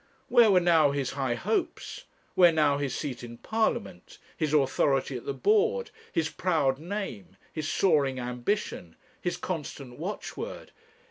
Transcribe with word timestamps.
Where 0.29 0.49
were 0.49 0.59
now 0.59 0.89
his 0.89 1.11
high 1.11 1.35
hopes, 1.35 2.05
where 2.33 2.51
now 2.51 2.79
his 2.79 2.95
seat 2.95 3.23
in 3.23 3.37
Parliament, 3.37 4.17
his 4.35 4.51
authority 4.51 5.15
at 5.15 5.27
the 5.27 5.33
board, 5.35 5.91
his 6.11 6.27
proud 6.27 6.79
name, 6.79 7.37
his 7.53 7.67
soaring 7.71 8.17
ambition, 8.19 8.95
his 9.21 9.37
constant 9.37 9.99
watchword? 9.99 10.71